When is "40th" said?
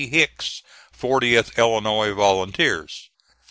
0.99-1.55